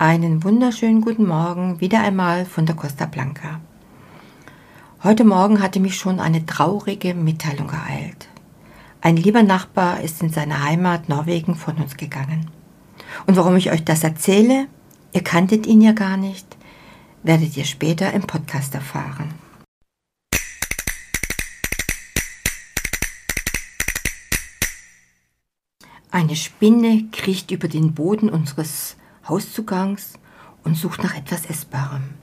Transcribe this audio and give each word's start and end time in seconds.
Einen 0.00 0.44
wunderschönen 0.44 1.00
guten 1.00 1.26
Morgen 1.26 1.80
wieder 1.80 2.00
einmal 2.00 2.46
von 2.46 2.66
der 2.66 2.76
Costa 2.76 3.04
Blanca. 3.04 3.60
Heute 5.02 5.24
Morgen 5.24 5.60
hatte 5.60 5.80
mich 5.80 5.96
schon 5.96 6.20
eine 6.20 6.46
traurige 6.46 7.14
Mitteilung 7.14 7.68
ereilt. 7.70 8.28
Ein 9.00 9.16
lieber 9.16 9.42
Nachbar 9.42 10.00
ist 10.00 10.22
in 10.22 10.30
seine 10.30 10.62
Heimat 10.62 11.08
Norwegen 11.08 11.56
von 11.56 11.78
uns 11.78 11.96
gegangen. 11.96 12.48
Und 13.26 13.34
warum 13.36 13.56
ich 13.56 13.72
euch 13.72 13.82
das 13.82 14.04
erzähle, 14.04 14.68
ihr 15.12 15.24
kanntet 15.24 15.66
ihn 15.66 15.80
ja 15.80 15.90
gar 15.90 16.16
nicht, 16.16 16.46
werdet 17.24 17.56
ihr 17.56 17.64
später 17.64 18.12
im 18.12 18.22
Podcast 18.22 18.76
erfahren. 18.76 19.34
Eine 26.12 26.36
Spinne 26.36 27.08
kriecht 27.10 27.50
über 27.50 27.66
den 27.66 27.94
Boden 27.94 28.28
unseres 28.28 28.96
Hauszugangs 29.28 30.14
und 30.64 30.76
sucht 30.76 31.02
nach 31.02 31.16
etwas 31.16 31.46
Essbarem. 31.46 32.14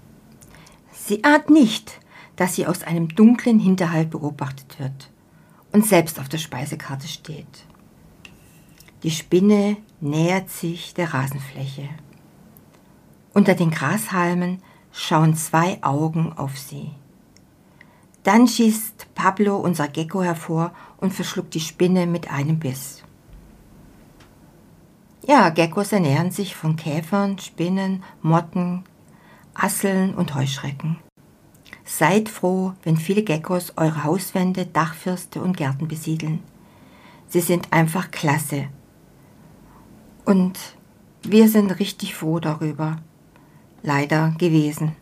Sie 0.92 1.24
ahnt 1.24 1.50
nicht, 1.50 2.00
dass 2.36 2.56
sie 2.56 2.68
aus 2.68 2.84
einem 2.84 3.10
dunklen 3.10 3.60
Hinterhalt 3.60 4.10
beobachtet 4.10 4.80
wird 4.80 5.12
und 5.72 5.86
selbst 5.86 6.20
auf 6.20 6.30
der 6.30 6.38
Speisekarte 6.38 7.08
steht. 7.08 7.66
Die 9.04 9.12
Spinne 9.12 9.78
nähert 10.02 10.50
sich 10.50 10.94
der 10.94 11.14
Rasenfläche. 11.14 11.90
Unter 13.34 13.54
den 13.54 13.70
Grashalmen 13.70 14.62
schauen 14.92 15.36
zwei 15.36 15.84
Augen 15.84 16.34
auf 16.34 16.58
sie. 16.58 16.92
Dann 18.24 18.48
schießt 18.48 19.14
Pablo 19.14 19.58
unser 19.58 19.88
Gecko 19.88 20.24
hervor 20.24 20.72
und 20.98 21.14
verschluckt 21.14 21.54
die 21.54 21.60
Spinne 21.60 22.08
mit 22.08 22.32
einem 22.32 22.58
Biss. 22.58 23.04
Ja, 25.28 25.50
Geckos 25.50 25.92
ernähren 25.92 26.30
sich 26.30 26.56
von 26.56 26.76
Käfern, 26.76 27.40
Spinnen, 27.40 28.04
Motten, 28.22 28.84
Asseln 29.56 30.14
und 30.14 30.36
Heuschrecken. 30.36 30.98
Seid 31.84 32.30
froh, 32.30 32.74
wenn 32.84 32.98
viele 32.98 33.24
Geckos 33.24 33.74
eure 33.76 34.04
Hauswände, 34.04 34.68
Dachfirste 34.68 35.42
und 35.42 35.58
Gärten 35.58 35.88
besiedeln. 35.88 36.44
Sie 37.28 37.42
sind 37.42 37.74
einfach 37.74 38.12
klasse. 38.12 38.68
Und 40.26 40.60
wir 41.24 41.50
sind 41.50 41.80
richtig 41.80 42.14
froh 42.14 42.40
darüber. 42.40 42.98
Leider 43.82 44.36
gewesen. 44.38 44.96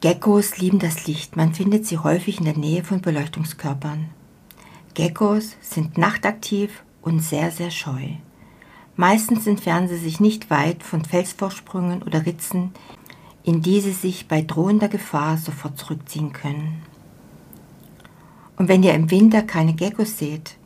Geckos 0.00 0.58
lieben 0.58 0.78
das 0.78 1.06
Licht. 1.06 1.36
Man 1.36 1.54
findet 1.54 1.86
sie 1.86 1.98
häufig 1.98 2.38
in 2.38 2.44
der 2.44 2.56
Nähe 2.56 2.84
von 2.84 3.00
Beleuchtungskörpern. 3.00 4.10
Geckos 4.92 5.56
sind 5.62 5.96
nachtaktiv 5.96 6.84
und 7.00 7.20
sehr, 7.20 7.50
sehr 7.50 7.70
scheu. 7.70 8.16
Meistens 9.00 9.46
entfernen 9.46 9.88
sie 9.88 9.96
sich 9.96 10.20
nicht 10.20 10.50
weit 10.50 10.82
von 10.82 11.02
Felsvorsprüngen 11.02 12.02
oder 12.02 12.26
Ritzen, 12.26 12.74
in 13.42 13.62
die 13.62 13.80
sie 13.80 13.92
sich 13.92 14.28
bei 14.28 14.42
drohender 14.42 14.88
Gefahr 14.88 15.38
sofort 15.38 15.78
zurückziehen 15.78 16.34
können. 16.34 16.82
Und 18.58 18.68
wenn 18.68 18.82
ihr 18.82 18.92
im 18.92 19.10
Winter 19.10 19.40
keine 19.40 19.72
Geckos 19.72 20.18
seht, 20.18 20.56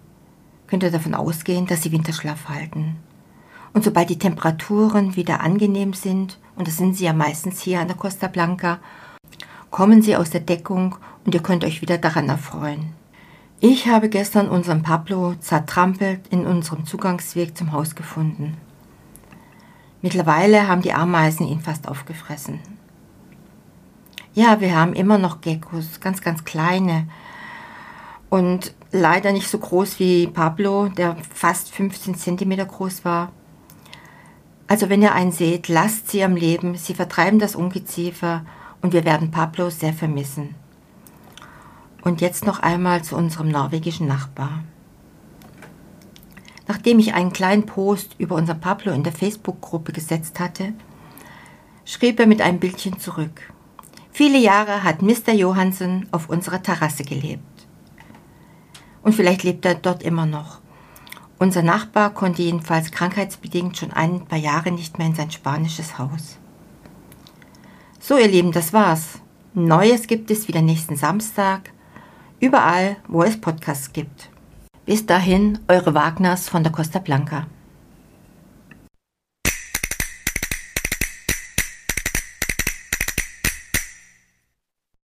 könnt 0.66 0.82
ihr 0.82 0.90
davon 0.90 1.14
ausgehen, 1.14 1.66
dass 1.66 1.84
sie 1.84 1.92
Winterschlaf 1.92 2.48
halten. 2.48 2.96
Und 3.72 3.84
sobald 3.84 4.10
die 4.10 4.18
Temperaturen 4.18 5.14
wieder 5.14 5.40
angenehm 5.40 5.92
sind, 5.92 6.40
und 6.56 6.66
das 6.66 6.76
sind 6.76 6.96
sie 6.96 7.04
ja 7.04 7.12
meistens 7.12 7.60
hier 7.60 7.78
an 7.78 7.86
der 7.86 7.96
Costa 7.96 8.26
Blanca, 8.26 8.80
kommen 9.70 10.02
sie 10.02 10.16
aus 10.16 10.30
der 10.30 10.40
Deckung 10.40 10.96
und 11.24 11.36
ihr 11.36 11.42
könnt 11.44 11.64
euch 11.64 11.82
wieder 11.82 11.98
daran 11.98 12.28
erfreuen. 12.28 12.94
Ich 13.66 13.88
habe 13.88 14.10
gestern 14.10 14.50
unseren 14.50 14.82
Pablo 14.82 15.36
zertrampelt 15.36 16.28
in 16.28 16.46
unserem 16.46 16.84
Zugangsweg 16.84 17.56
zum 17.56 17.72
Haus 17.72 17.94
gefunden. 17.94 18.58
Mittlerweile 20.02 20.68
haben 20.68 20.82
die 20.82 20.92
Ameisen 20.92 21.48
ihn 21.48 21.60
fast 21.62 21.88
aufgefressen. 21.88 22.60
Ja, 24.34 24.60
wir 24.60 24.76
haben 24.76 24.92
immer 24.92 25.16
noch 25.16 25.40
Geckos, 25.40 25.98
ganz, 26.00 26.20
ganz 26.20 26.44
kleine. 26.44 27.08
Und 28.28 28.74
leider 28.92 29.32
nicht 29.32 29.48
so 29.48 29.56
groß 29.56 29.98
wie 29.98 30.26
Pablo, 30.26 30.88
der 30.88 31.16
fast 31.32 31.70
15 31.70 32.16
cm 32.16 32.68
groß 32.68 33.06
war. 33.06 33.32
Also 34.66 34.90
wenn 34.90 35.00
ihr 35.00 35.14
einen 35.14 35.32
seht, 35.32 35.68
lasst 35.68 36.10
sie 36.10 36.22
am 36.22 36.36
Leben, 36.36 36.76
sie 36.76 36.92
vertreiben 36.92 37.38
das 37.38 37.56
Ungeziefer 37.56 38.44
und 38.82 38.92
wir 38.92 39.06
werden 39.06 39.30
Pablo 39.30 39.70
sehr 39.70 39.94
vermissen. 39.94 40.54
Und 42.04 42.20
jetzt 42.20 42.44
noch 42.44 42.60
einmal 42.60 43.02
zu 43.02 43.16
unserem 43.16 43.48
norwegischen 43.48 44.06
Nachbar. 44.06 44.62
Nachdem 46.68 46.98
ich 46.98 47.14
einen 47.14 47.32
kleinen 47.32 47.64
Post 47.64 48.14
über 48.18 48.36
unser 48.36 48.54
Pablo 48.54 48.92
in 48.92 49.02
der 49.02 49.12
Facebook-Gruppe 49.12 49.92
gesetzt 49.92 50.38
hatte, 50.38 50.74
schrieb 51.86 52.20
er 52.20 52.26
mit 52.26 52.42
einem 52.42 52.60
Bildchen 52.60 52.98
zurück. 52.98 53.52
Viele 54.12 54.38
Jahre 54.38 54.84
hat 54.84 55.02
Mr. 55.02 55.32
Johansen 55.32 56.06
auf 56.10 56.28
unserer 56.28 56.62
Terrasse 56.62 57.04
gelebt. 57.04 57.42
Und 59.02 59.14
vielleicht 59.14 59.42
lebt 59.42 59.64
er 59.64 59.74
dort 59.74 60.02
immer 60.02 60.26
noch. 60.26 60.60
Unser 61.38 61.62
Nachbar 61.62 62.10
konnte 62.10 62.42
jedenfalls 62.42 62.90
krankheitsbedingt 62.90 63.76
schon 63.76 63.92
ein 63.92 64.24
paar 64.26 64.38
Jahre 64.38 64.70
nicht 64.70 64.98
mehr 64.98 65.08
in 65.08 65.14
sein 65.14 65.30
spanisches 65.30 65.98
Haus. 65.98 66.38
So, 67.98 68.16
ihr 68.16 68.28
Lieben, 68.28 68.52
das 68.52 68.72
war's. 68.72 69.20
Neues 69.52 70.06
gibt 70.06 70.30
es 70.30 70.48
wieder 70.48 70.62
nächsten 70.62 70.96
Samstag 70.96 71.73
überall, 72.44 72.96
wo 73.08 73.22
es 73.22 73.40
Podcasts 73.40 73.92
gibt. 73.92 74.28
Bis 74.84 75.06
dahin, 75.06 75.58
eure 75.66 75.94
Wagners 75.94 76.48
von 76.50 76.62
der 76.62 76.72
Costa 76.72 76.98
Blanca. 76.98 77.46